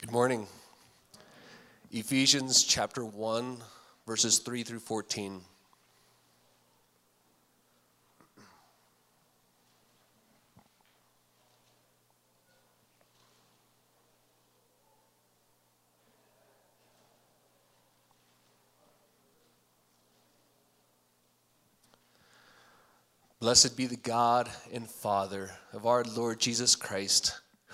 [0.00, 0.46] Good morning.
[1.90, 3.56] Ephesians chapter 1,
[4.06, 5.40] verses 3 through 14.
[23.40, 27.40] Blessed be the God and Father of our Lord Jesus Christ,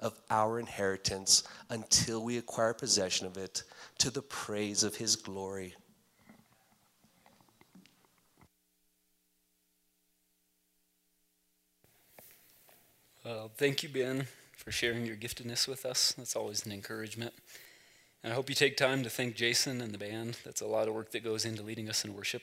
[0.00, 3.62] of our inheritance until we acquire possession of it
[3.98, 5.74] to the praise of his glory.
[13.24, 14.26] Well, thank you, Ben,
[14.56, 16.12] for sharing your giftedness with us.
[16.16, 17.34] That's always an encouragement.
[18.24, 20.38] And I hope you take time to thank Jason and the band.
[20.44, 22.42] That's a lot of work that goes into leading us in worship.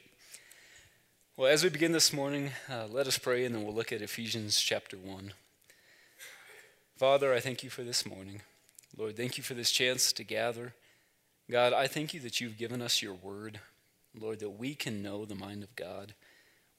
[1.36, 4.02] Well, as we begin this morning, uh, let us pray and then we'll look at
[4.02, 5.34] Ephesians chapter 1.
[6.97, 8.41] Father, I thank you for this morning.
[8.97, 10.74] Lord, thank you for this chance to gather.
[11.47, 13.59] God, I thank you that you've given us your word.
[14.19, 16.16] Lord, that we can know the mind of God.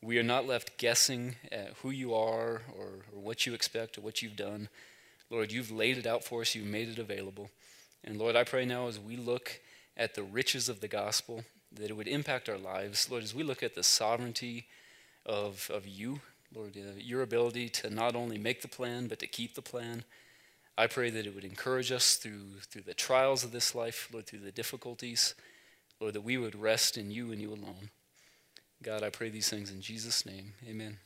[0.03, 4.01] We are not left guessing at who you are or, or what you expect or
[4.01, 4.69] what you've done.
[5.31, 7.49] Lord, you've laid it out for us, you've made it available.
[8.03, 9.61] And Lord, I pray now as we look
[9.97, 13.09] at the riches of the gospel, that it would impact our lives.
[13.09, 14.67] Lord, as we look at the sovereignty
[15.25, 16.23] of, of you,
[16.55, 20.05] Lord, uh, your ability to not only make the plan, but to keep the plan.
[20.77, 24.27] I pray that it would encourage us through, through the trials of this life, Lord,
[24.27, 25.35] through the difficulties.
[26.01, 27.91] Lord, that we would rest in you and you alone.
[28.83, 30.55] God, I pray these things in Jesus' name.
[30.69, 30.99] Amen.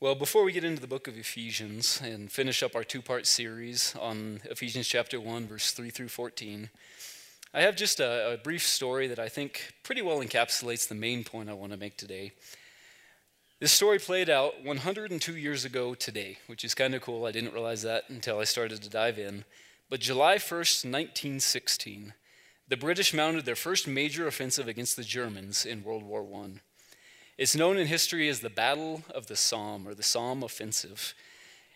[0.00, 3.26] Well, before we get into the book of Ephesians and finish up our two part
[3.26, 6.68] series on Ephesians chapter 1, verse 3 through 14,
[7.54, 11.22] I have just a, a brief story that I think pretty well encapsulates the main
[11.22, 12.32] point I want to make today.
[13.64, 17.24] This story played out 102 years ago today, which is kind of cool.
[17.24, 19.46] I didn't realize that until I started to dive in.
[19.88, 22.12] But July 1st, 1916,
[22.68, 26.60] the British mounted their first major offensive against the Germans in World War I.
[27.38, 31.14] It's known in history as the Battle of the Somme or the Somme Offensive.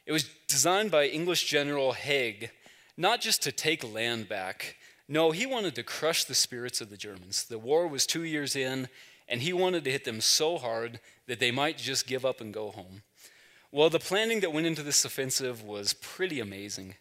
[0.04, 2.50] It was designed by English General Haig
[2.98, 4.76] not just to take land back.
[5.08, 7.44] No, he wanted to crush the spirits of the Germans.
[7.44, 8.88] The war was two years in,
[9.28, 12.52] and he wanted to hit them so hard that they might just give up and
[12.52, 13.02] go home.
[13.70, 16.94] Well, the planning that went into this offensive was pretty amazing.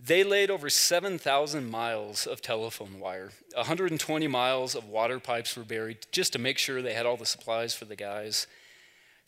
[0.00, 3.30] They laid over 7,000 miles of telephone wire.
[3.54, 7.26] 120 miles of water pipes were buried just to make sure they had all the
[7.26, 8.46] supplies for the guys.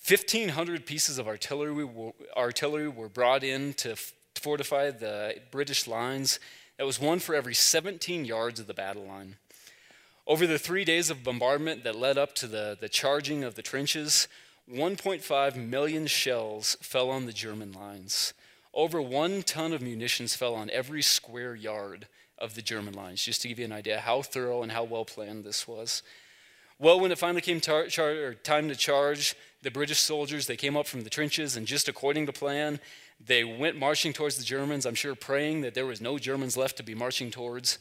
[0.09, 3.97] 1,500 pieces of artillery were, artillery were brought in to
[4.35, 6.41] fortify the British lines.
[6.79, 9.37] That was one for every 17 yards of the battle line.
[10.27, 13.63] Over the three days of bombardment that led up to the, the charging of the
[13.63, 14.29] trenches,
[14.71, 18.35] 1.5 million shells fell on the German lines.
[18.73, 22.07] Over one ton of munitions fell on every square yard
[22.39, 25.05] of the German lines, just to give you an idea how thorough and how well
[25.05, 26.03] planned this was.
[26.79, 30.77] Well, when it finally came tar- char- time to charge, the British soldiers, they came
[30.77, 32.81] up from the trenches, and just according to plan,
[33.23, 36.79] they went marching towards the Germans, I'm sure praying that there was no Germans left
[36.79, 37.79] to be marching towards.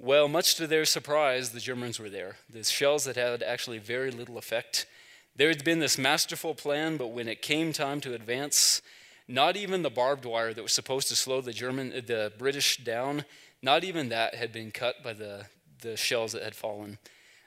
[0.00, 2.36] Well, much to their surprise, the Germans were there.
[2.48, 4.86] The shells that had actually very little effect.
[5.34, 8.80] There had been this masterful plan, but when it came time to advance,
[9.26, 12.76] not even the barbed wire that was supposed to slow the German, uh, the British
[12.84, 13.24] down,
[13.60, 15.46] not even that had been cut by the,
[15.80, 16.98] the shells that had fallen.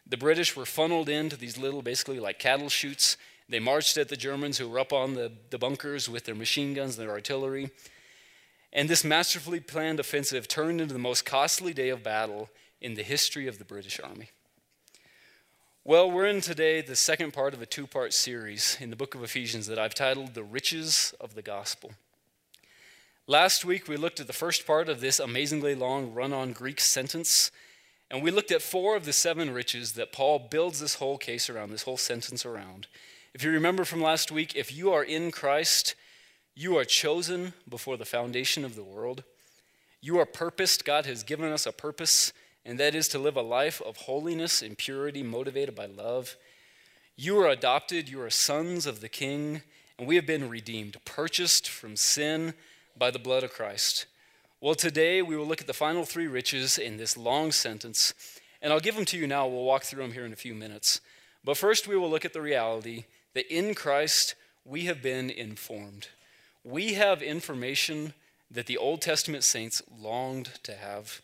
[0.06, 3.16] The British were funneled into these little, basically like cattle chutes.
[3.48, 6.74] They marched at the Germans who were up on the, the bunkers with their machine
[6.74, 7.72] guns and their artillery.
[8.74, 13.04] And this masterfully planned offensive turned into the most costly day of battle in the
[13.04, 14.30] history of the British Army.
[15.84, 19.16] Well, we're in today the second part of a two part series in the book
[19.16, 21.92] of Ephesians that I've titled The Riches of the Gospel.
[23.28, 26.80] Last week, we looked at the first part of this amazingly long run on Greek
[26.80, 27.50] sentence,
[28.10, 31.50] and we looked at four of the seven riches that Paul builds this whole case
[31.50, 32.88] around, this whole sentence around.
[33.34, 35.96] If you remember from last week, if you are in Christ,
[36.56, 39.24] you are chosen before the foundation of the world.
[40.02, 40.86] You are purposed.
[40.86, 42.34] God has given us a purpose,
[42.66, 46.36] and that is to live a life of holiness and purity motivated by love.
[47.16, 48.10] You are adopted.
[48.10, 49.62] You are sons of the King,
[49.98, 52.54] and we have been redeemed, purchased from sin
[52.98, 54.08] by the blood of Christ.
[54.60, 58.14] Well, today we will look at the final three riches in this long sentence,
[58.62, 59.48] and I'll give them to you now.
[59.48, 61.02] We'll walk through them here in a few minutes.
[61.44, 66.10] But first, we will look at the reality that in Christ we have been informed.
[66.64, 68.14] We have information
[68.52, 71.22] that the Old Testament saints longed to have.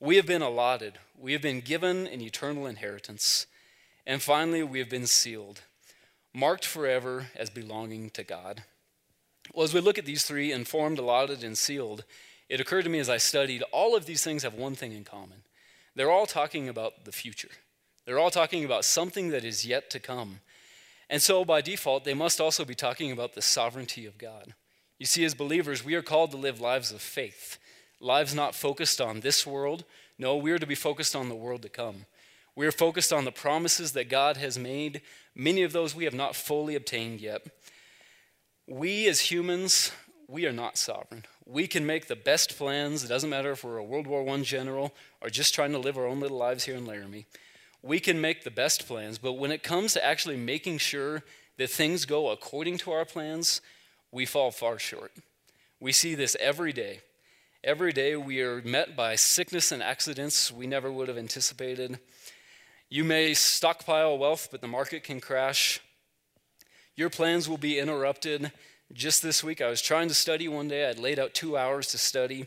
[0.00, 3.46] We have been allotted, we have been given an eternal inheritance,
[4.06, 5.62] and finally, we have been sealed,
[6.34, 8.64] marked forever as belonging to God.
[9.54, 12.04] Well, as we look at these three informed, allotted, and sealed,
[12.48, 15.04] it occurred to me as I studied all of these things have one thing in
[15.04, 15.42] common.
[15.94, 17.50] They're all talking about the future.
[18.04, 20.40] They're all talking about something that is yet to come.
[21.08, 24.54] And so, by default, they must also be talking about the sovereignty of God.
[24.98, 27.58] You see, as believers, we are called to live lives of faith,
[28.00, 29.84] lives not focused on this world.
[30.18, 32.06] No, we are to be focused on the world to come.
[32.56, 35.02] We are focused on the promises that God has made,
[35.34, 37.42] many of those we have not fully obtained yet.
[38.68, 39.90] We as humans,
[40.28, 41.24] we are not sovereign.
[41.44, 43.04] We can make the best plans.
[43.04, 45.98] It doesn't matter if we're a World War I general or just trying to live
[45.98, 47.26] our own little lives here in Laramie
[47.84, 51.22] we can make the best plans, but when it comes to actually making sure
[51.58, 53.60] that things go according to our plans,
[54.14, 55.10] we fall far short.
[55.80, 57.00] We see this every day.
[57.64, 61.98] Every day we are met by sickness and accidents we never would have anticipated.
[62.88, 65.80] You may stockpile wealth, but the market can crash.
[66.94, 68.52] Your plans will be interrupted.
[68.92, 70.88] Just this week, I was trying to study one day.
[70.88, 72.46] I'd laid out two hours to study.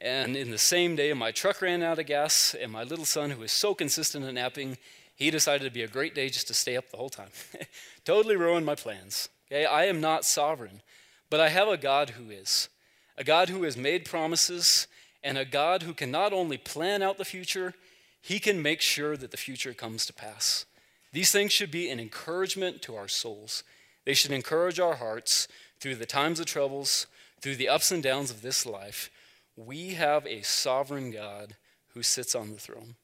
[0.00, 3.30] And in the same day, my truck ran out of gas, and my little son,
[3.30, 4.76] who is so consistent in napping,
[5.14, 7.30] he decided to be a great day just to stay up the whole time.
[8.04, 9.28] totally ruined my plans.
[9.50, 10.82] Okay, I am not sovereign,
[11.30, 12.68] but I have a God who is.
[13.16, 14.86] A God who has made promises,
[15.22, 17.74] and a God who can not only plan out the future,
[18.20, 20.66] he can make sure that the future comes to pass.
[21.12, 23.62] These things should be an encouragement to our souls.
[24.04, 25.48] They should encourage our hearts
[25.80, 27.06] through the times of troubles,
[27.40, 29.10] through the ups and downs of this life,
[29.56, 31.56] we have a sovereign God
[31.94, 32.96] who sits on the throne.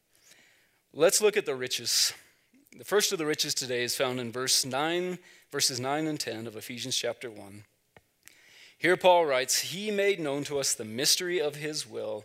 [0.92, 2.12] Let's look at the riches.
[2.76, 5.18] The first of the riches today is found in verse 9,
[5.52, 7.64] verses 9 and 10 of Ephesians chapter 1.
[8.78, 12.24] Here Paul writes, He made known to us the mystery of his will,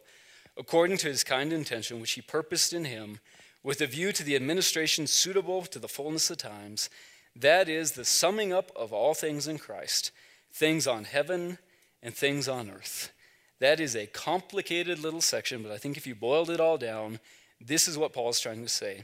[0.57, 3.19] according to his kind intention, which he purposed in him,
[3.63, 6.89] with a view to the administration suitable to the fullness of times,
[7.35, 10.11] that is, the summing up of all things in Christ,
[10.53, 11.57] things on heaven
[12.01, 13.11] and things on earth.
[13.59, 17.19] That is a complicated little section, but I think if you boiled it all down,
[17.59, 19.03] this is what Paul is trying to say.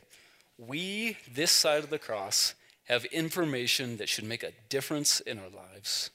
[0.57, 5.49] We, this side of the cross, have information that should make a difference in our
[5.49, 6.09] lives.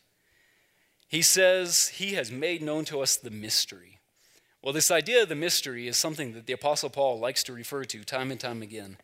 [1.08, 3.98] He says he has made known to us the mystery.
[4.62, 7.84] Well, this idea of the mystery is something that the Apostle Paul likes to refer
[7.84, 8.98] to time and time again.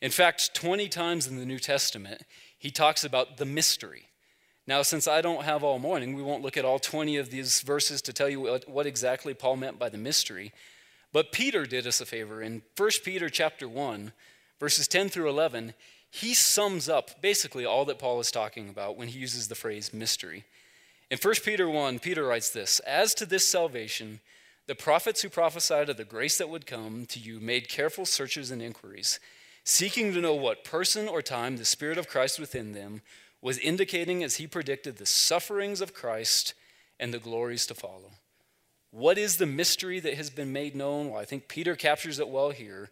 [0.00, 2.22] In fact, 20 times in the New Testament,
[2.58, 4.04] he talks about the mystery.
[4.66, 7.60] Now, since I don't have all morning, we won't look at all 20 of these
[7.62, 10.52] verses to tell you what, exactly Paul meant by the mystery.
[11.12, 12.40] But Peter did us a favor.
[12.40, 14.12] In 1 Peter chapter 1,
[14.60, 15.74] verses 10 through 11,
[16.10, 19.92] he sums up basically all that Paul is talking about when he uses the phrase
[19.92, 20.44] mystery.
[21.10, 24.20] In 1 Peter 1, Peter writes this As to this salvation,
[24.66, 28.50] the prophets who prophesied of the grace that would come to you made careful searches
[28.50, 29.18] and inquiries,
[29.64, 33.02] seeking to know what person or time the Spirit of Christ within them
[33.42, 36.54] was indicating as he predicted the sufferings of Christ
[36.98, 38.12] and the glories to follow.
[38.90, 41.10] What is the mystery that has been made known?
[41.10, 42.90] Well, I think Peter captures it well here.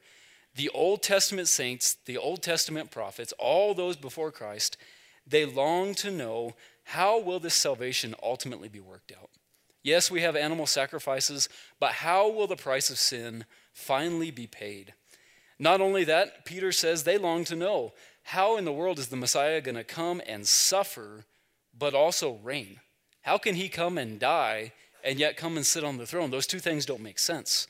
[0.58, 4.76] The Old Testament saints, the Old Testament prophets, all those before Christ,
[5.24, 9.30] they long to know how will this salvation ultimately be worked out?
[9.84, 11.48] Yes, we have animal sacrifices,
[11.78, 14.94] but how will the price of sin finally be paid?
[15.60, 17.92] Not only that, Peter says they long to know
[18.24, 21.24] how in the world is the Messiah going to come and suffer,
[21.78, 22.80] but also reign?
[23.20, 24.72] How can he come and die
[25.04, 26.32] and yet come and sit on the throne?
[26.32, 27.68] Those two things don't make sense.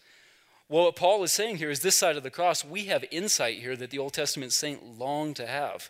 [0.70, 3.58] Well, what Paul is saying here is this side of the cross, we have insight
[3.58, 5.88] here that the Old Testament saint longed to have.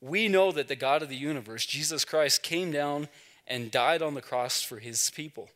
[0.00, 3.08] We know that the God of the universe, Jesus Christ, came down
[3.46, 5.48] and died on the cross for his people.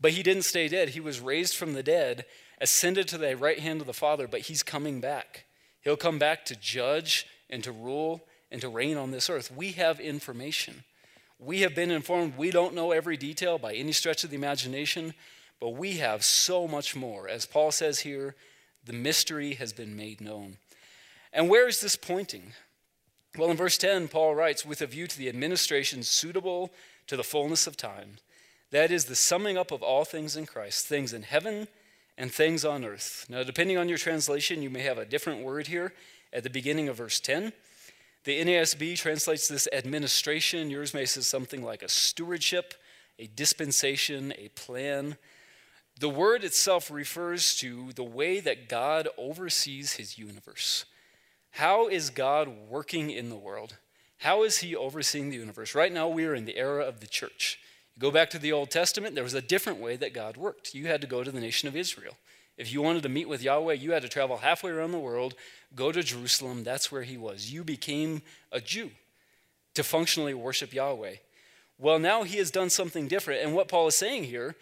[0.00, 0.90] But he didn't stay dead.
[0.90, 2.24] He was raised from the dead,
[2.60, 5.44] ascended to the right hand of the Father, but he's coming back.
[5.80, 9.52] He'll come back to judge and to rule and to reign on this earth.
[9.54, 10.82] We have information.
[11.38, 12.36] We have been informed.
[12.36, 15.14] We don't know every detail by any stretch of the imagination,
[15.60, 17.28] but we have so much more.
[17.28, 18.34] As Paul says here,
[18.84, 20.58] the mystery has been made known.
[21.32, 22.52] And where is this pointing?
[23.36, 26.72] Well, in verse 10, Paul writes, with a view to the administration suitable
[27.06, 28.16] to the fullness of time.
[28.70, 31.68] That is the summing up of all things in Christ, things in heaven
[32.18, 33.26] and things on earth.
[33.28, 35.92] Now, depending on your translation, you may have a different word here
[36.32, 37.52] at the beginning of verse 10.
[38.24, 40.70] The NASB translates this administration.
[40.70, 42.74] Yours may say something like a stewardship,
[43.18, 45.16] a dispensation, a plan.
[45.98, 50.84] The word itself refers to the way that God oversees his universe.
[51.52, 53.76] How is God working in the world?
[54.18, 55.74] How is he overseeing the universe?
[55.74, 57.58] Right now, we are in the era of the church.
[57.94, 60.74] You go back to the Old Testament, there was a different way that God worked.
[60.74, 62.16] You had to go to the nation of Israel.
[62.58, 65.34] If you wanted to meet with Yahweh, you had to travel halfway around the world,
[65.74, 66.62] go to Jerusalem.
[66.62, 67.52] That's where he was.
[67.52, 68.22] You became
[68.52, 68.90] a Jew
[69.74, 71.16] to functionally worship Yahweh.
[71.78, 73.42] Well, now he has done something different.
[73.42, 74.56] And what Paul is saying here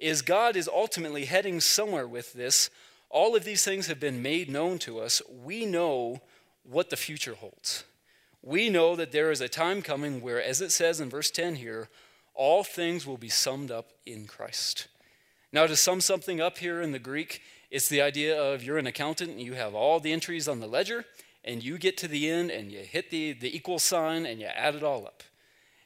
[0.00, 2.70] is God is ultimately heading somewhere with this.
[3.08, 5.20] All of these things have been made known to us.
[5.44, 6.20] We know
[6.62, 7.84] what the future holds.
[8.42, 11.56] We know that there is a time coming where, as it says in verse 10
[11.56, 11.88] here,
[12.34, 14.88] all things will be summed up in Christ.
[15.52, 18.86] Now, to sum something up here in the Greek, it's the idea of you're an
[18.86, 21.04] accountant and you have all the entries on the ledger,
[21.44, 24.46] and you get to the end and you hit the, the equal sign and you
[24.46, 25.22] add it all up.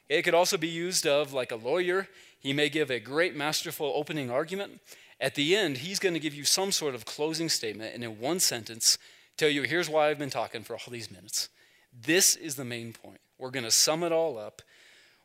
[0.07, 2.07] It could also be used of like a lawyer.
[2.45, 4.79] He may give a great masterful opening argument.
[5.19, 8.19] At the end, he's going to give you some sort of closing statement, and in
[8.19, 8.97] one sentence,
[9.37, 11.49] tell you here's why I've been talking for all these minutes.
[11.91, 13.19] This is the main point.
[13.37, 14.61] We're going to sum it all up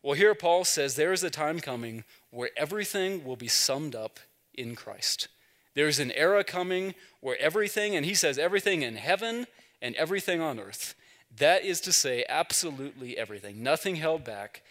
[0.02, 4.18] well, here Paul says there is a time coming where everything will be summed up
[4.54, 5.28] in Christ.
[5.74, 9.46] There's an era coming where everything, and he says everything in heaven
[9.82, 10.94] and everything on earth,
[11.36, 14.62] that is to say, absolutely everything, nothing held back,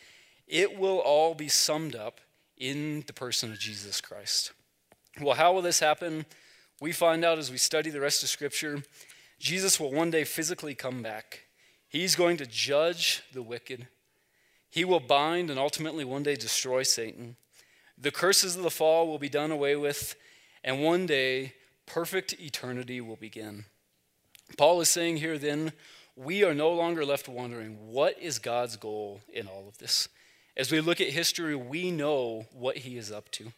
[0.48, 2.20] it will all be summed up
[2.60, 4.52] in the person of Jesus Christ.
[5.20, 6.26] Well, how will this happen?
[6.82, 8.84] We find out as we study the rest of Scripture.
[9.40, 11.46] Jesus will one day physically come back.
[11.88, 13.88] He's going to judge the wicked
[14.70, 17.36] he will bind and ultimately one day destroy Satan.
[17.98, 20.16] The curses of the fall will be done away with,
[20.64, 21.54] and one day
[21.86, 23.66] perfect eternity will begin.
[24.58, 25.74] Paul is saying here then,
[26.16, 30.08] we are no longer left wondering what is God's goal in all of this.
[30.60, 33.54] As we look at history, we know what he is up to.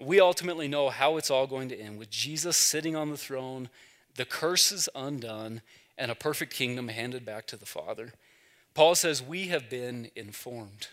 [0.00, 3.68] We ultimately know how it's all going to end with Jesus sitting on the throne,
[4.16, 5.62] the curses undone,
[5.96, 8.14] and a perfect kingdom handed back to the Father.
[8.74, 10.88] Paul says, We have been informed.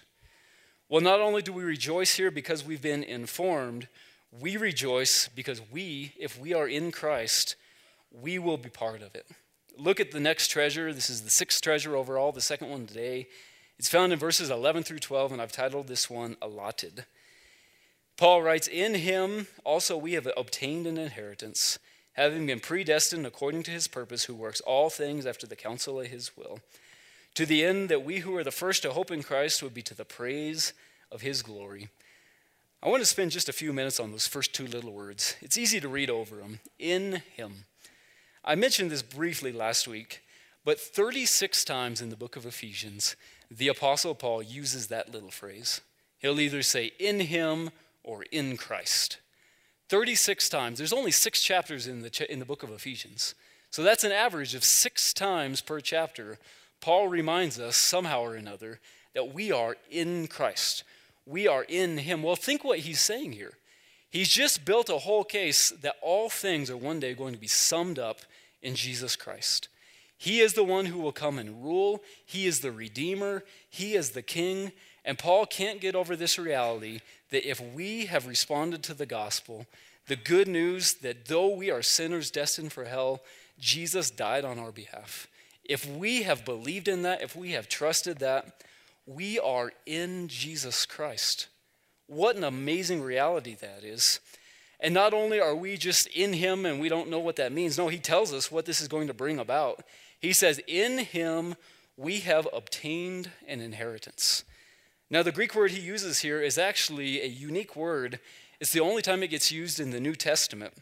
[0.88, 3.88] Well, not only do we rejoice here because we've been informed,
[4.39, 7.56] we rejoice because we, if we are in Christ,
[8.12, 9.25] we will be part of it.
[9.79, 10.94] Look at the next treasure.
[10.94, 13.25] This is the sixth treasure overall, the second one today.
[13.79, 17.05] It's found in verses 11 through 12, and I've titled this one Allotted.
[18.17, 21.79] Paul writes, In him also we have obtained an inheritance,
[22.13, 26.07] having been predestined according to his purpose, who works all things after the counsel of
[26.07, 26.59] his will
[27.36, 29.81] to the end that we who are the first to hope in Christ would be
[29.83, 30.74] to the praise
[31.09, 31.88] of his glory.
[32.83, 35.38] I want to spend just a few minutes on those first two little words.
[35.41, 36.59] It's easy to read over them.
[36.79, 37.63] In him.
[38.43, 40.21] I mentioned this briefly last week,
[40.65, 43.15] but 36 times in the book of Ephesians,
[43.51, 45.82] the Apostle Paul uses that little phrase.
[46.20, 47.72] He'll either say in him
[48.03, 49.18] or in Christ.
[49.89, 50.77] 36 times.
[50.77, 53.34] There's only six chapters in the, in the book of Ephesians.
[53.72, 56.38] So that's an average of six times per chapter
[56.82, 58.79] Paul reminds us somehow or another
[59.13, 60.84] that we are in Christ.
[61.25, 62.24] We are in Him.
[62.24, 63.53] Well, think what he's saying here.
[64.10, 67.48] He's just built a whole case that all things are one day going to be
[67.48, 68.22] summed up
[68.62, 69.68] in Jesus Christ.
[70.22, 74.12] He is the one who will come and rule, He is the Redeemer, He is
[74.12, 74.74] the King.
[75.06, 77.00] And Paul can't get over this reality
[77.32, 79.66] that if we have responded to the gospel,
[80.08, 83.22] the good news that though we are sinners destined for hell,
[83.58, 85.28] Jesus died on our behalf.
[85.64, 88.62] If we have believed in that, if we have trusted that,
[89.06, 91.48] we are in Jesus Christ.
[92.08, 94.20] What an amazing reality that is.
[94.80, 97.78] And not only are we just in Him and we don't know what that means,
[97.78, 99.84] no, He tells us what this is going to bring about.
[100.20, 101.56] He says, In Him
[101.98, 104.44] we have obtained an inheritance.
[105.10, 108.20] Now, the Greek word he uses here is actually a unique word.
[108.60, 110.74] It's the only time it gets used in the New Testament.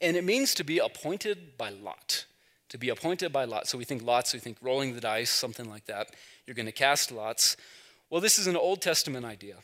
[0.00, 2.24] And it means to be appointed by lot
[2.68, 3.66] to be appointed by lot.
[3.66, 6.14] So we think lots, we think rolling the dice, something like that.
[6.46, 7.56] You're going to cast lots.
[8.10, 9.56] Well, this is an Old Testament idea.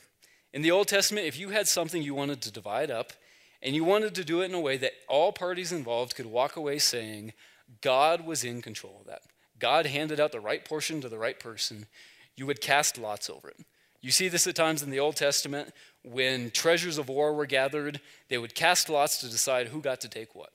[0.53, 3.13] In the Old Testament, if you had something you wanted to divide up,
[3.61, 6.55] and you wanted to do it in a way that all parties involved could walk
[6.55, 7.33] away saying,
[7.81, 9.21] God was in control of that.
[9.59, 11.87] God handed out the right portion to the right person.
[12.35, 13.57] You would cast lots over it.
[14.01, 17.99] You see this at times in the Old Testament when treasures of war were gathered,
[18.29, 20.51] they would cast lots to decide who got to take what.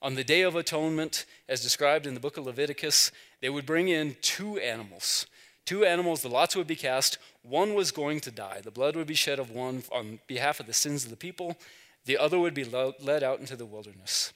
[0.00, 3.88] On the Day of Atonement, as described in the book of Leviticus, they would bring
[3.88, 5.26] in two animals.
[5.64, 7.18] Two animals, the lots would be cast.
[7.42, 8.60] One was going to die.
[8.62, 11.56] The blood would be shed of one on behalf of the sins of the people.
[12.04, 14.32] The other would be led out into the wilderness.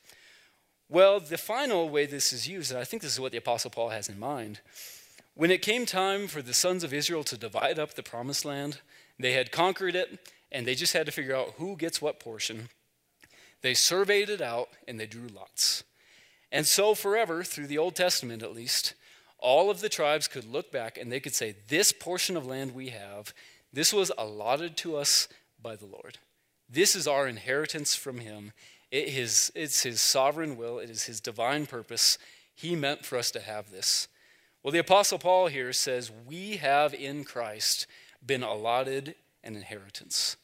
[0.93, 3.71] Well, the final way this is used, and I think this is what the Apostle
[3.71, 4.61] Paul has in mind,
[5.33, 8.83] when it came time for the sons of Israel to divide up the promised land,
[9.19, 12.69] they had conquered it, and they just had to figure out who gets what portion.
[13.63, 15.83] They surveyed it out, and they drew lots.
[16.53, 18.93] And so, forever, through the Old Testament at least,
[19.39, 22.75] all of the tribes could look back and they could say, This portion of land
[22.75, 23.33] we have,
[23.73, 25.27] this was allotted to us
[25.59, 26.19] by the Lord.
[26.69, 28.53] This is our inheritance from Him.
[28.93, 32.19] It is, it's His sovereign will, it is His divine purpose.
[32.55, 34.07] He meant for us to have this.
[34.63, 37.87] Well, the Apostle Paul here says, We have in Christ
[38.25, 40.37] been allotted an inheritance.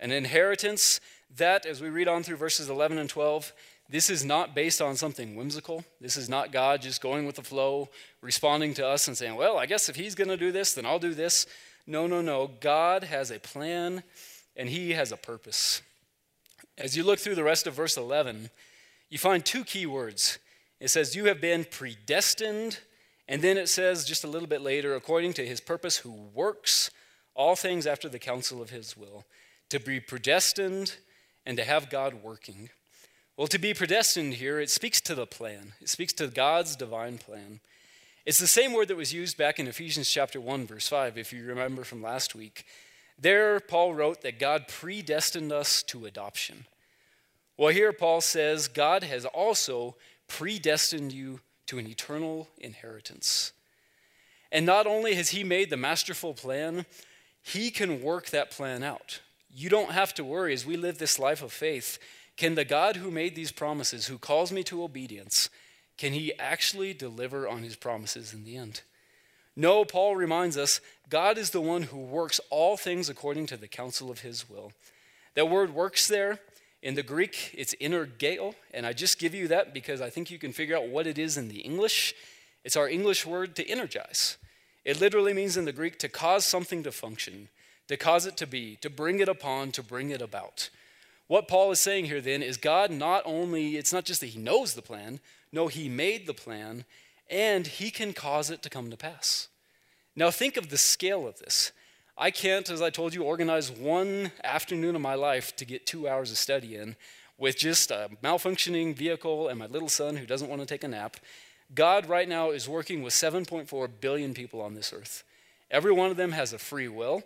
[0.00, 1.00] An inheritance
[1.36, 3.52] that, as we read on through verses 11 and 12,
[3.90, 5.84] this is not based on something whimsical.
[6.00, 7.88] This is not God just going with the flow,
[8.22, 10.86] responding to us and saying, Well, I guess if He's going to do this, then
[10.86, 11.46] I'll do this.
[11.84, 12.50] No, no, no.
[12.60, 14.04] God has a plan
[14.56, 15.82] and He has a purpose.
[16.78, 18.50] As you look through the rest of verse 11,
[19.10, 20.38] you find two key words.
[20.80, 22.78] It says, You have been predestined.
[23.28, 26.90] And then it says, just a little bit later, according to His purpose, who works
[27.34, 29.26] all things after the counsel of His will.
[29.68, 30.96] To be predestined
[31.44, 32.70] and to have God working.
[33.36, 37.18] Well, to be predestined here, it speaks to the plan, it speaks to God's divine
[37.18, 37.60] plan.
[38.24, 41.32] It's the same word that was used back in Ephesians chapter 1, verse 5, if
[41.32, 42.64] you remember from last week.
[43.18, 46.66] There, Paul wrote that God predestined us to adoption.
[47.56, 49.96] Well, here Paul says God has also
[50.28, 53.52] predestined you to an eternal inheritance.
[54.52, 56.86] And not only has he made the masterful plan,
[57.42, 59.20] he can work that plan out.
[59.52, 61.98] You don't have to worry as we live this life of faith
[62.38, 65.50] can the God who made these promises, who calls me to obedience,
[65.98, 68.82] can he actually deliver on his promises in the end?
[69.56, 73.68] No, Paul reminds us God is the one who works all things according to the
[73.68, 74.72] counsel of his will.
[75.34, 76.38] That word works there,
[76.82, 80.38] in the Greek, it's energeo, and I just give you that because I think you
[80.38, 82.14] can figure out what it is in the English.
[82.64, 84.36] It's our English word to energize.
[84.84, 87.48] It literally means in the Greek to cause something to function,
[87.88, 90.70] to cause it to be, to bring it upon, to bring it about.
[91.26, 94.38] What Paul is saying here then is God not only, it's not just that he
[94.38, 95.20] knows the plan,
[95.52, 96.84] no, he made the plan,
[97.28, 99.48] and he can cause it to come to pass.
[100.18, 101.70] Now think of the scale of this.
[102.16, 106.08] I can't, as I told you, organize one afternoon of my life to get two
[106.08, 106.96] hours of study in
[107.38, 110.88] with just a malfunctioning vehicle and my little son who doesn't want to take a
[110.88, 111.18] nap.
[111.72, 115.22] God right now is working with 7.4 billion people on this earth.
[115.70, 117.22] Every one of them has a free will.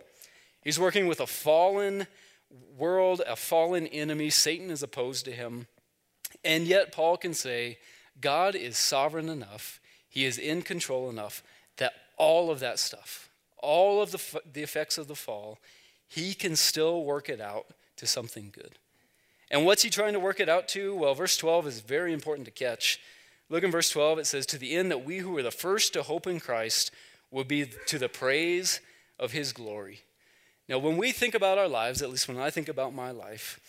[0.63, 2.05] He's working with a fallen,
[2.77, 4.29] world, a fallen enemy.
[4.29, 5.65] Satan is opposed to him.
[6.45, 7.79] And yet, Paul can say,
[8.21, 11.41] God is sovereign enough, He is in control enough
[11.77, 15.59] that all of that stuff, all of the, the effects of the fall,
[16.07, 17.65] He can still work it out
[17.97, 18.77] to something good.
[19.51, 20.95] And what's He trying to work it out to?
[20.95, 22.99] Well, verse 12 is very important to catch.
[23.49, 25.93] Look in verse 12, it says, To the end that we who were the first
[25.93, 26.91] to hope in Christ
[27.29, 28.79] will be to the praise
[29.19, 30.01] of His glory.
[30.69, 33.59] Now, when we think about our lives, at least when I think about my life,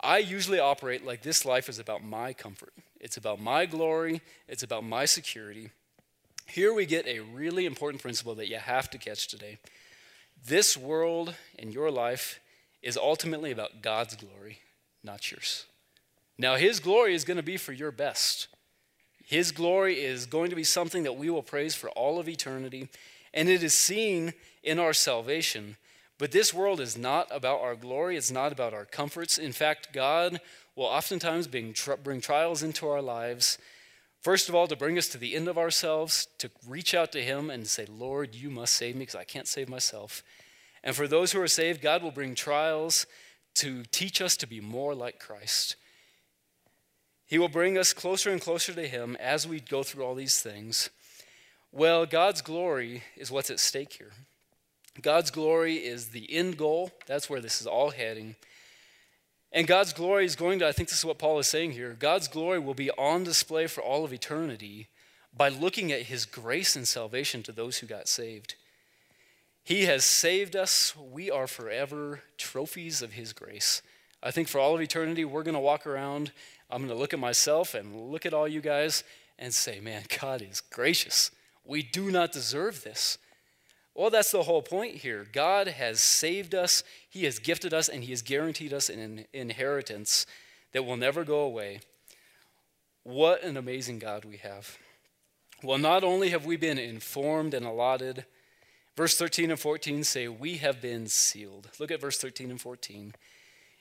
[0.00, 2.72] I usually operate like this life is about my comfort.
[3.00, 5.70] It's about my glory, it's about my security.
[6.46, 9.58] Here we get a really important principle that you have to catch today.
[10.44, 12.40] This world and your life
[12.82, 14.58] is ultimately about God's glory,
[15.02, 15.66] not yours.
[16.36, 18.48] Now, His glory is going to be for your best.
[19.24, 22.88] His glory is going to be something that we will praise for all of eternity,
[23.32, 25.76] and it is seen in our salvation
[26.22, 29.38] but this world is not about our glory, it's not about our comforts.
[29.38, 30.40] In fact, God
[30.76, 31.72] will oftentimes bring,
[32.20, 33.58] trials into our lives.
[34.22, 37.22] First of all, to bring us to the end of ourselves, to reach out to
[37.22, 40.22] Him and say, Lord, you must save me because I can't save myself.
[40.84, 43.06] And for those who are saved, God will bring trials
[43.54, 45.74] to teach us to be more like Christ.
[47.26, 50.40] He will bring us closer and closer to Him as we go through all these
[50.40, 50.88] things.
[51.72, 54.12] Well, God's glory is what's at stake here.
[55.00, 56.92] God's glory is the end goal.
[57.06, 58.36] That's where this is all heading.
[59.52, 61.94] And God's glory is going to, I think this is what Paul is saying here
[61.98, 64.88] God's glory will be on display for all of eternity
[65.36, 68.54] by looking at his grace and salvation to those who got saved.
[69.64, 70.94] He has saved us.
[70.96, 73.80] We are forever trophies of his grace.
[74.22, 76.32] I think for all of eternity, we're going to walk around.
[76.70, 79.04] I'm going to look at myself and look at all you guys
[79.38, 81.30] and say, man, God is gracious.
[81.64, 83.18] We do not deserve this.
[83.94, 85.26] Well, that's the whole point here.
[85.32, 90.26] God has saved us, He has gifted us, and He has guaranteed us an inheritance
[90.72, 91.80] that will never go away.
[93.02, 94.78] What an amazing God we have.
[95.62, 98.24] Well, not only have we been informed and allotted,
[98.96, 101.68] verse 13 and 14 say, We have been sealed.
[101.78, 103.14] Look at verse 13 and 14.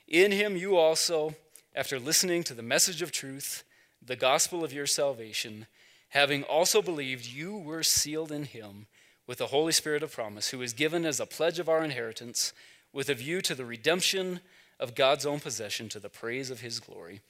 [0.07, 1.35] In Him you also,
[1.73, 3.63] after listening to the message of truth,
[4.05, 5.67] the gospel of your salvation,
[6.09, 8.87] having also believed, you were sealed in Him
[9.31, 12.51] with the Holy Spirit of promise, who is given as a pledge of our inheritance,
[12.91, 14.41] with a view to the redemption
[14.77, 17.21] of God's own possession to the praise of his glory.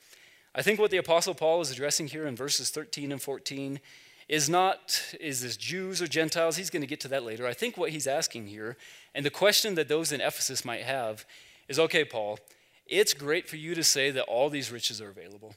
[0.55, 3.79] I think what the Apostle Paul is addressing here in verses 13 and 14
[4.27, 6.57] is not, is this Jews or Gentiles?
[6.57, 7.45] He's going to get to that later.
[7.45, 8.77] I think what he's asking here,
[9.13, 11.23] and the question that those in Ephesus might have,
[11.69, 12.39] is okay, Paul,
[12.87, 15.53] it's great for you to say that all these riches are available.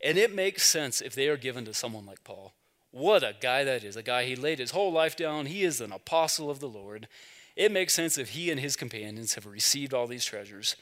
[0.00, 2.52] And it makes sense if they are given to someone like Paul.
[2.90, 3.96] What a guy that is.
[3.96, 5.46] A guy, he laid his whole life down.
[5.46, 7.08] He is an apostle of the Lord.
[7.56, 10.76] It makes sense if he and his companions have received all these treasures.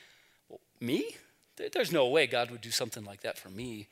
[0.48, 1.16] Well, me?
[1.56, 3.88] There's no way God would do something like that for me.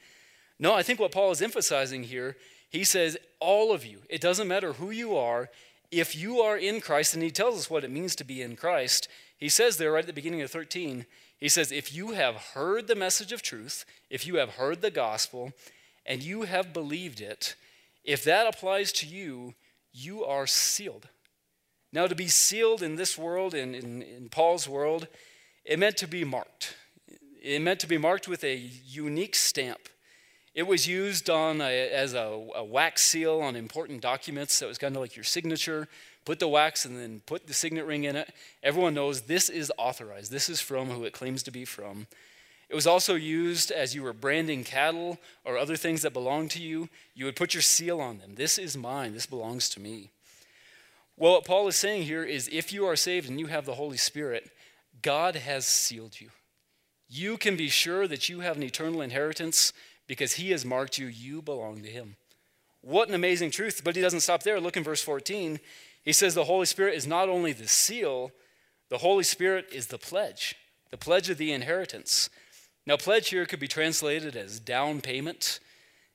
[0.59, 2.37] No, I think what Paul is emphasizing here,
[2.71, 5.49] he says, all of you, it doesn't matter who you are,
[5.91, 8.57] if you are in Christ, and he tells us what it means to be in
[8.57, 11.07] Christ, he says there right at the beginning of 13,
[11.39, 14.91] he says, if you have heard the message of truth, if you have heard the
[14.91, 15.53] gospel,
[16.07, 17.55] and you have believed it,
[18.05, 19.55] if that applies to you,
[19.93, 21.09] you are sealed.
[21.93, 25.07] Now, to be sealed in this world, in, in, in, Paul's world,
[25.65, 26.75] it meant to be marked.
[27.41, 29.89] It meant to be marked with a unique stamp.
[30.55, 34.59] It was used on a, as a, a wax seal on important documents.
[34.59, 35.89] That was kind of like your signature.
[36.25, 38.33] Put the wax and then put the signet ring in it.
[38.63, 40.33] Everyone knows this is authorized.
[40.33, 42.07] This is from who it claims to be from.
[42.69, 46.63] It was also used as you were branding cattle or other things that belonged to
[46.63, 46.89] you.
[47.15, 48.35] You would put your seal on them.
[48.35, 49.13] This is mine.
[49.13, 50.11] This belongs to me.
[51.17, 53.75] Well, what Paul is saying here is if you are saved and you have the
[53.75, 54.51] Holy Spirit,
[55.03, 56.31] God has sealed you.
[57.09, 59.73] You can be sure that you have an eternal inheritance
[60.07, 61.07] because he has marked you.
[61.07, 62.17] You belong to him.
[62.81, 63.83] What an amazing truth.
[63.85, 64.61] But he doesn't stop there.
[64.61, 65.61] Look in verse 14.
[66.03, 68.33] He says the Holy Spirit is not only the seal,
[68.91, 70.57] the Holy Spirit is the pledge,
[70.91, 72.29] the pledge of the inheritance.
[72.87, 75.61] Now, pledge here could be translated as down payment.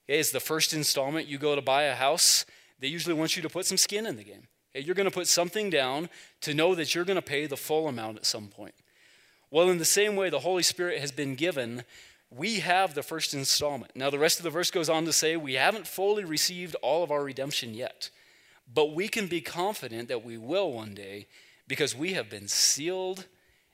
[0.07, 1.27] It's the first installment.
[1.27, 2.45] You go to buy a house,
[2.79, 4.47] they usually want you to put some skin in the game.
[4.73, 6.09] You're going to put something down
[6.41, 8.75] to know that you're going to pay the full amount at some point.
[9.51, 11.83] Well, in the same way, the Holy Spirit has been given,
[12.29, 13.95] we have the first installment.
[13.95, 17.03] Now, the rest of the verse goes on to say, we haven't fully received all
[17.03, 18.11] of our redemption yet,
[18.71, 21.25] but we can be confident that we will one day
[21.67, 23.25] because we have been sealed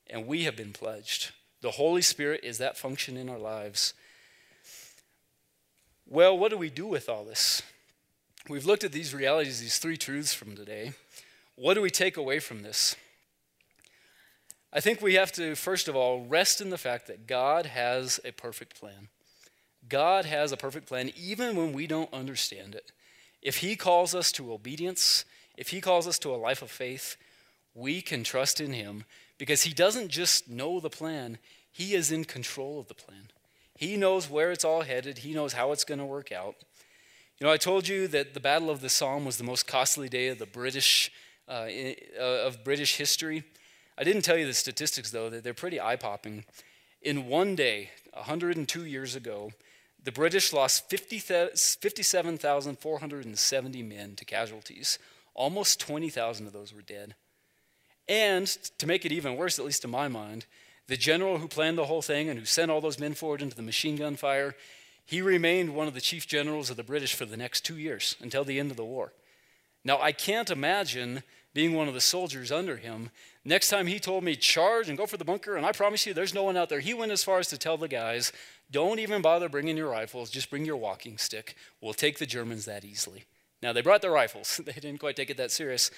[0.10, 1.32] and we have been pledged.
[1.66, 3.96] The Holy Spirit is that function in our lives.
[6.06, 7.64] Well, what do we do with all this?
[8.48, 10.94] We've looked at these realities, these three truths from today.
[11.56, 12.96] What do we take away from this?
[14.72, 18.20] I think we have to, first of all, rest in the fact that God has
[18.24, 19.08] a perfect plan.
[19.90, 22.92] God has a perfect plan even when we don't understand it.
[23.42, 25.26] If He calls us to obedience,
[25.58, 27.18] if He calls us to a life of faith,
[27.74, 29.06] we can trust in Him
[29.38, 31.38] because He doesn't just know the plan,
[31.72, 33.30] he is in control of the plan.
[33.78, 36.56] He knows where it's all headed, He knows how it's going to work out.
[37.40, 40.08] You know, I told you that the Battle of the Somme was the most costly
[40.08, 41.12] day of the British
[41.48, 41.68] uh,
[42.20, 43.44] uh of British history.
[43.98, 46.46] I didn't tell you the statistics though; that they're pretty eye-popping.
[47.02, 49.52] In one day, 102 years ago,
[50.04, 54.98] the British lost 50, 57,470 men to casualties.
[55.34, 57.16] Almost 20,000 of those were dead.
[58.08, 60.46] And to make it even worse, at least in my mind,
[60.88, 63.56] the general who planned the whole thing and who sent all those men forward into
[63.56, 64.56] the machine gun fire,
[65.06, 68.16] he remained one of the chief generals of the British for the next two years
[68.22, 69.14] until the end of the war.
[69.84, 73.12] Now, I can't imagine being one of the soldiers under him.
[73.46, 76.14] Next time he told me, charge and go for the bunker, and I promise you
[76.14, 76.82] there's no one out there.
[76.82, 78.34] He went as far as to tell the guys,
[78.72, 81.56] don't even bother bringing your rifles, just bring your walking stick.
[81.82, 83.26] We'll take the Germans that easily.
[83.62, 85.92] Now, they brought their rifles, they didn't quite take it that serious.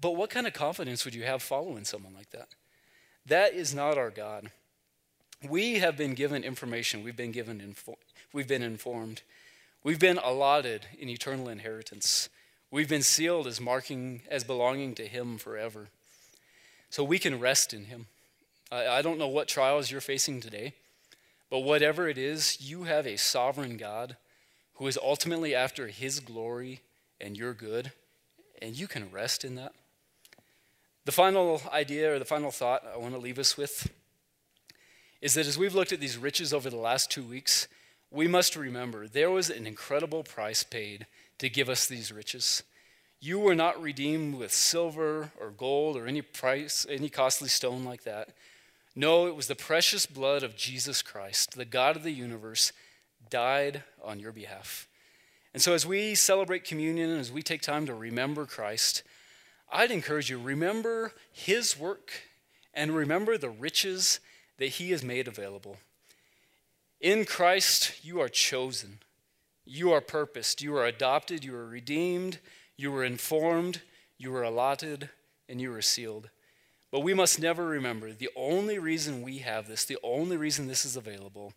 [0.00, 2.48] But what kind of confidence would you have following someone like that?
[3.26, 4.50] That is not our God.
[5.48, 7.98] We have been given information, we've been given info-
[8.32, 9.22] we've been informed.
[9.82, 12.28] We've been allotted an eternal inheritance.
[12.72, 15.90] We've been sealed as marking as belonging to him forever.
[16.90, 18.06] So we can rest in him.
[18.72, 20.74] I, I don't know what trials you're facing today,
[21.50, 24.16] but whatever it is, you have a sovereign God
[24.74, 26.80] who is ultimately after his glory
[27.20, 27.92] and you're good,
[28.60, 29.72] and you can rest in that.
[31.06, 33.88] The final idea or the final thought I want to leave us with
[35.20, 37.68] is that as we've looked at these riches over the last two weeks,
[38.10, 41.06] we must remember there was an incredible price paid
[41.38, 42.64] to give us these riches.
[43.20, 48.02] You were not redeemed with silver or gold or any price, any costly stone like
[48.02, 48.30] that.
[48.96, 52.72] No, it was the precious blood of Jesus Christ, the God of the universe,
[53.30, 54.88] died on your behalf.
[55.54, 59.04] And so, as we celebrate communion and as we take time to remember Christ,
[59.70, 62.12] I'd encourage you remember his work
[62.72, 64.20] and remember the riches
[64.58, 65.78] that he has made available.
[67.00, 69.00] In Christ, you are chosen,
[69.64, 72.38] you are purposed, you are adopted, you are redeemed,
[72.76, 73.82] you were informed,
[74.18, 75.10] you were allotted,
[75.48, 76.30] and you are sealed.
[76.90, 80.84] But we must never remember the only reason we have this, the only reason this
[80.84, 81.52] is available,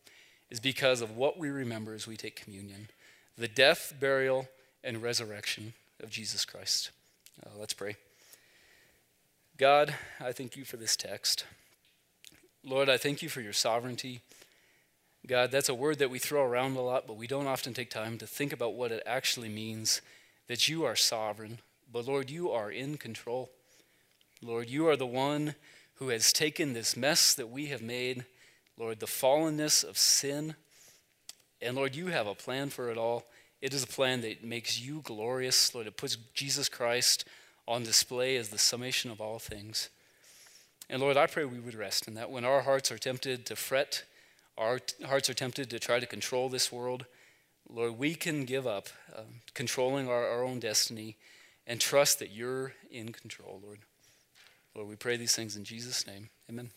[0.49, 2.89] is because of what we remember as we take communion
[3.37, 4.49] the death, burial,
[4.83, 6.91] and resurrection of Jesus Christ.
[7.45, 7.95] Uh, let's pray.
[9.57, 11.45] God, I thank you for this text.
[12.65, 14.19] Lord, I thank you for your sovereignty.
[15.25, 17.89] God, that's a word that we throw around a lot, but we don't often take
[17.89, 20.01] time to think about what it actually means
[20.47, 21.59] that you are sovereign.
[21.89, 23.51] But Lord, you are in control.
[24.41, 25.55] Lord, you are the one
[25.95, 28.25] who has taken this mess that we have made,
[28.77, 30.55] Lord, the fallenness of sin.
[31.61, 33.23] And Lord, you have a plan for it all.
[33.61, 35.73] It is a plan that makes you glorious.
[35.73, 37.25] Lord, it puts Jesus Christ
[37.67, 39.89] on display as the summation of all things.
[40.89, 43.55] And Lord, I pray we would rest in that when our hearts are tempted to
[43.55, 44.03] fret,
[44.57, 47.05] our t- hearts are tempted to try to control this world,
[47.71, 49.21] Lord, we can give up uh,
[49.53, 51.17] controlling our, our own destiny
[51.67, 53.79] and trust that you're in control, Lord.
[54.73, 56.29] Lord, we pray these things in Jesus' name.
[56.49, 56.71] Amen.